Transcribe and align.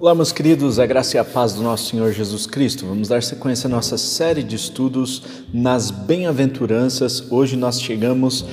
Olá, 0.00 0.14
meus 0.14 0.30
queridos, 0.30 0.78
a 0.78 0.86
graça 0.86 1.16
e 1.16 1.18
a 1.18 1.24
paz 1.24 1.54
do 1.54 1.60
nosso 1.60 1.90
Senhor 1.90 2.12
Jesus 2.12 2.46
Cristo. 2.46 2.86
Vamos 2.86 3.08
dar 3.08 3.20
sequência 3.20 3.66
à 3.66 3.70
nossa 3.70 3.98
série 3.98 4.44
de 4.44 4.54
estudos 4.54 5.24
nas 5.52 5.90
bem-aventuranças. 5.90 7.32
Hoje 7.32 7.56
nós 7.56 7.82
chegamos 7.82 8.44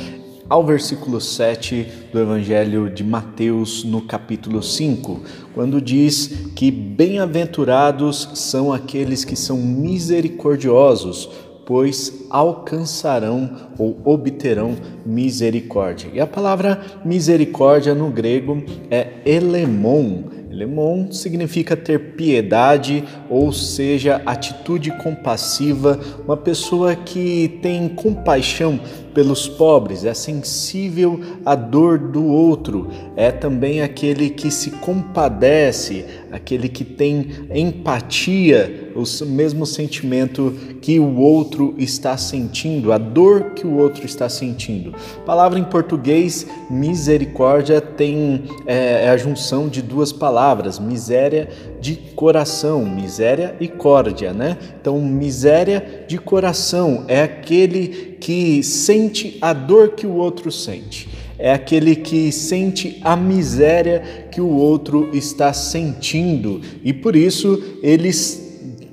ao 0.50 0.66
versículo 0.66 1.22
7 1.22 1.86
do 2.12 2.20
Evangelho 2.20 2.90
de 2.90 3.04
Mateus, 3.04 3.84
no 3.84 4.02
capítulo 4.02 4.64
5, 4.64 5.22
quando 5.54 5.80
diz 5.80 6.50
que 6.56 6.72
bem-aventurados 6.72 8.28
são 8.34 8.74
aqueles 8.74 9.24
que 9.24 9.36
são 9.36 9.58
misericordiosos, 9.58 11.30
pois 11.64 12.26
alcançarão 12.32 13.70
ou 13.78 14.00
obterão 14.04 14.76
misericórdia. 15.06 16.10
E 16.12 16.20
a 16.20 16.26
palavra 16.26 16.82
misericórdia 17.06 17.94
no 17.94 18.10
grego 18.10 18.64
é 18.90 19.22
elemon 19.28 20.24
Lemon 20.56 21.12
significa 21.12 21.76
ter 21.76 22.14
piedade, 22.16 23.04
ou 23.30 23.52
seja, 23.52 24.22
atitude 24.26 24.90
compassiva, 25.00 26.00
uma 26.26 26.38
pessoa 26.38 26.96
que 26.96 27.60
tem 27.62 27.90
compaixão 27.90 28.80
pelos 29.14 29.50
pobres, 29.50 30.06
é 30.06 30.14
sensível 30.14 31.20
à 31.46 31.56
dor 31.56 31.98
do 31.98 32.26
outro, 32.26 32.90
é 33.18 33.32
também 33.32 33.82
aquele 33.82 34.30
que 34.30 34.50
se 34.50 34.72
compadece, 34.72 36.06
aquele 36.32 36.70
que 36.70 36.86
tem 36.86 37.28
empatia, 37.54 38.85
o 38.96 39.26
mesmo 39.26 39.66
sentimento 39.66 40.54
que 40.82 41.00
o 41.00 41.18
outro 41.18 41.76
está 41.78 42.18
sentindo, 42.18 42.94
a 42.94 42.98
dor 42.98 43.52
que 43.52 43.68
o 43.68 43.78
outro 43.78 44.06
está 44.06 44.30
sentindo. 44.30 44.96
A 45.18 45.22
palavra 45.22 45.60
em 45.60 45.64
português, 45.64 46.48
misericórdia, 46.70 47.82
tem 47.82 48.46
é, 48.66 49.06
é 49.06 49.10
a 49.10 49.18
junção 49.18 49.68
de 49.68 49.82
duas 49.82 50.14
palavras, 50.14 50.80
miséria 50.80 51.50
de 51.82 51.96
coração, 52.16 52.86
miséria 52.86 53.56
e 53.60 53.68
córdia, 53.68 54.34
né? 54.34 54.58
Então, 54.80 55.00
miséria 55.02 56.06
de 56.08 56.18
coração 56.18 57.04
é 57.08 57.22
aquele 57.22 58.16
que 58.20 58.64
sente 58.64 59.38
a 59.42 59.52
dor 59.52 59.90
que 59.90 60.08
o 60.08 60.16
outro 60.16 60.52
sente 60.52 61.10
é 61.38 61.52
aquele 61.52 61.96
que 61.96 62.32
sente 62.32 63.00
a 63.04 63.16
miséria 63.16 64.28
que 64.32 64.40
o 64.40 64.50
outro 64.50 65.10
está 65.14 65.52
sentindo 65.52 66.62
e 66.84 66.94
por 66.94 67.16
isso 67.16 67.62
eles 67.84 68.45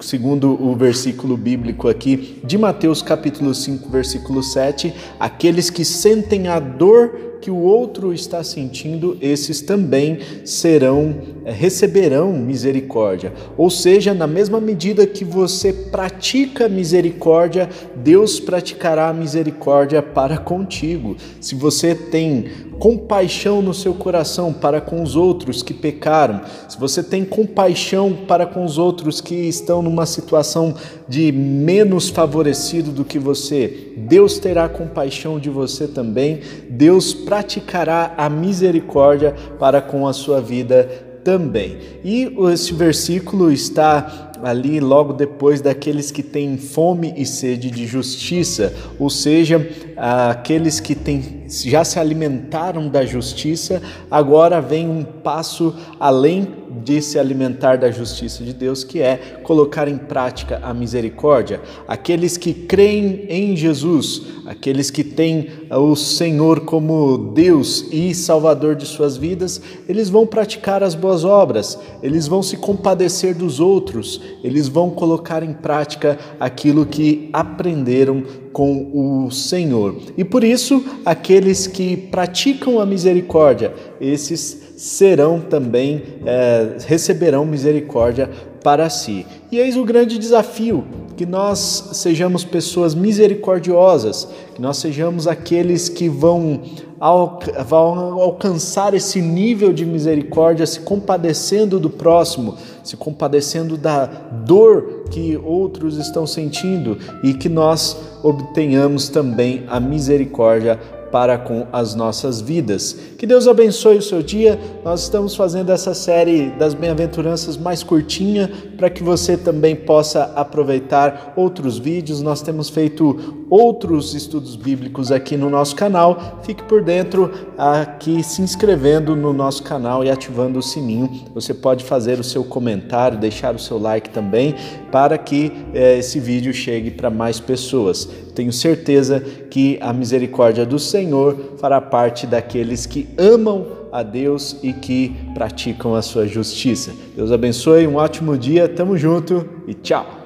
segundo 0.03 0.61
o 0.61 0.75
versículo 0.75 1.37
bíblico 1.37 1.89
aqui 1.89 2.41
de 2.45 2.59
Mateus 2.59 3.01
capítulo 3.01 3.55
5, 3.55 3.89
versículo 3.89 4.43
7, 4.43 4.93
aqueles 5.19 5.71
que 5.71 5.85
sentem 5.85 6.49
a 6.49 6.59
dor 6.59 7.32
que 7.43 7.51
o 7.51 7.57
outro 7.57 8.15
está 8.15 8.45
sentindo, 8.45 9.19
esses 9.21 9.61
também 9.61 10.21
serão, 10.45 11.17
eh, 11.45 11.51
receberão 11.51 12.33
misericórdia. 12.33 13.33
Ou 13.59 13.69
seja, 13.69 14.15
na 14.15 14.29
mesma 14.29 14.61
medida 14.61 15.05
que 15.09 15.25
você 15.25 15.73
pratica 15.73 16.69
misericórdia, 16.69 17.69
Deus 17.97 18.39
praticará 18.39 19.13
misericórdia 19.13 20.01
para 20.01 20.39
contigo. 20.39 21.17
Se 21.41 21.57
você 21.57 21.97
tem 21.97 22.45
compaixão 22.79 23.61
no 23.61 23.75
seu 23.75 23.95
coração 23.95 24.53
para 24.53 24.81
com 24.81 25.03
os 25.03 25.15
outros 25.15 25.63
que 25.63 25.75
pecaram, 25.75 26.41
se 26.69 26.79
você 26.79 27.03
tem 27.03 27.25
compaixão 27.25 28.13
para 28.27 28.47
com 28.47 28.65
os 28.65 28.79
outros 28.79 29.21
que 29.21 29.35
estão 29.35 29.83
numa 29.83 30.07
situação 30.07 30.75
de 31.09 31.31
menos 31.31 32.09
favorecido 32.09 32.91
do 32.91 33.05
que 33.05 33.19
você, 33.19 33.93
Deus 33.97 34.39
terá 34.39 34.69
compaixão 34.69 35.39
de 35.39 35.51
você 35.51 35.87
também. 35.87 36.41
Deus 36.69 37.15
praticará 37.33 38.13
a 38.19 38.29
misericórdia 38.29 39.35
para 39.59 39.81
com 39.81 40.07
a 40.07 40.13
sua 40.13 40.39
vida 40.39 40.87
também. 41.25 41.79
E 42.05 42.31
esse 42.53 42.75
versículo 42.75 43.51
está 43.51 44.33
ali 44.43 44.79
logo 44.81 45.15
depois 45.15 45.63
daqueles 45.63 46.11
que 46.11 46.23
têm 46.23 46.59
fome 46.59 47.15
e 47.17 47.25
sede 47.25 47.71
de 47.71 47.87
justiça, 47.87 48.75
ou 48.99 49.09
seja, 49.09 49.67
aqueles 50.05 50.81
que 50.81 50.97
têm, 50.97 51.45
já 51.47 51.85
se 51.85 51.97
alimentaram 51.97 52.89
da 52.89 53.05
justiça, 53.07 53.81
agora 54.11 54.61
vem 54.61 54.89
um 54.89 55.05
passo 55.05 55.77
além 56.01 56.49
de 56.83 57.01
se 57.01 57.21
alimentar 57.21 57.77
da 57.77 57.89
justiça 57.89 58.43
de 58.43 58.53
Deus, 58.53 58.83
que 58.83 59.01
é 59.01 59.39
colocar 59.45 59.87
em 59.87 59.97
prática 59.97 60.59
a 60.61 60.75
misericórdia. 60.75 61.61
Aqueles 61.87 62.37
que 62.37 62.53
creem 62.53 63.27
em 63.29 63.55
Jesus, 63.55 64.23
aqueles 64.45 64.91
que 64.91 65.05
têm 65.05 65.51
o 65.71 65.95
Senhor 65.95 66.61
como 66.63 67.31
Deus 67.33 67.87
e 67.93 68.13
Salvador 68.13 68.75
de 68.75 68.87
suas 68.87 69.17
vidas, 69.17 69.63
eles 69.89 70.11
vão 70.11 70.27
praticar 70.27 70.83
as 70.83 70.97
boas 70.97 71.25
obras, 71.25 71.79
eles 72.03 72.27
vão 72.27 72.43
se 72.43 72.57
compadecer 72.57 73.37
dos 73.37 73.61
outros, 73.61 74.21
eles 74.43 74.67
vão 74.67 74.91
colocar 74.91 75.45
em 75.45 75.53
prática 75.53 76.19
aquilo 76.41 76.85
que 76.85 77.31
aprenderam 77.33 78.25
com 78.53 79.25
o 79.25 79.31
Senhor. 79.31 79.97
E 80.17 80.25
por 80.25 80.45
isso, 80.45 80.85
aqueles 81.05 81.67
que 81.67 81.97
praticam 81.97 82.79
a 82.81 82.87
misericórdia, 82.87 83.73
esses 84.01 84.75
serão 84.77 85.41
também, 85.41 86.03
é, 86.27 86.77
receberão 86.87 87.47
misericórdia 87.47 88.29
para 88.63 88.89
si. 88.91 89.27
E 89.51 89.59
eis 89.59 89.77
o 89.77 89.85
grande 89.85 90.19
desafio: 90.19 90.85
que 91.17 91.27
nós 91.27 91.91
sejamos 91.93 92.45
pessoas 92.45 92.95
misericordiosas, 92.95 94.29
que 94.55 94.61
nós 94.61 94.79
sejamos 94.79 95.27
aqueles 95.29 95.89
que 95.89 96.09
vão, 96.09 96.63
al 96.99 97.39
vão 97.67 98.21
alcançar 98.21 98.95
esse 98.95 99.21
nível 99.21 99.73
de 99.73 99.85
misericórdia, 99.85 100.67
se 100.67 100.81
compadecendo 100.81 101.79
do 101.79 101.91
próximo, 101.91 102.57
se 102.83 102.97
compadecendo 102.97 103.77
da 103.77 104.07
dor 104.07 105.05
que 105.11 105.37
outros 105.37 105.97
estão 105.99 106.27
sentindo 106.27 106.99
e 107.23 107.35
que 107.35 107.49
nós 107.49 107.97
obtenhamos 108.23 109.09
também 109.09 109.65
a 109.69 109.79
misericórdia 109.79 110.79
para 111.13 111.37
com 111.37 111.67
as 111.71 111.95
nossas 111.95 112.41
vidas. 112.41 112.97
Que 113.19 113.27
Deus 113.27 113.47
abençoe 113.47 113.99
o 113.99 114.03
seu 114.03 114.23
dia. 114.23 114.59
Nós 114.83 115.03
estamos 115.03 115.37
fazendo 115.37 115.71
essa 115.71 115.93
série 115.93 116.51
das 116.59 116.73
bem-aventuranças 116.73 117.57
mais 117.59 117.83
curtinha 117.83 118.51
para 118.79 118.89
que 118.89 119.03
você 119.03 119.37
também 119.37 119.77
possa 119.77 120.33
aproveitar 120.35 121.35
outros 121.37 121.79
vídeos. 121.79 122.23
Nós 122.23 122.41
temos 122.41 122.71
feito 122.71 123.45
outros 123.51 124.15
estudos 124.15 124.57
bíblicos 124.57 125.13
aqui 125.13 125.37
no 125.37 125.51
nosso 125.51 125.77
canal. 125.77 126.41
Fique 126.43 126.63
por 126.65 126.83
dentro 126.83 127.31
aqui 127.59 128.25
se 128.25 128.41
inscrevendo 128.41 129.15
no 129.15 129.33
nosso 129.35 129.63
canal 129.63 130.03
e 130.03 130.11
ativando 130.11 130.59
o 130.59 130.63
sininho. 130.63 131.11
Você 131.35 131.53
pode 131.53 131.85
fazer 131.85 132.19
o 132.19 132.25
seu 132.25 132.43
comentário, 132.43 133.19
deixar 133.19 133.55
o 133.55 133.59
seu 133.59 133.79
like 133.79 134.09
também 134.09 134.55
para 134.91 135.19
que 135.19 135.53
eh, 135.75 135.99
esse 135.99 136.19
vídeo 136.19 136.55
chegue 136.55 136.91
para 136.91 137.11
mais 137.11 137.39
pessoas. 137.39 138.09
Tenho 138.35 138.53
certeza 138.53 139.21
que 139.21 139.79
a 139.81 139.93
misericórdia 139.93 140.65
do 140.65 140.79
Senhor 140.79 141.57
fará 141.59 141.81
parte 141.81 142.27
daqueles 142.27 142.87
que 142.87 143.09
amam 143.19 143.67
a 143.93 144.03
Deus 144.03 144.57
e 144.63 144.73
que 144.73 145.15
praticam 145.35 145.95
a 145.95 146.03
sua 146.03 146.27
justiça. 146.27 146.93
Deus 147.15 147.31
abençoe, 147.31 147.87
um 147.87 147.97
ótimo 147.97 148.39
dia, 148.39 148.69
tamo 148.69 148.97
junto 148.97 149.47
e 149.67 149.75
tchau! 149.75 150.22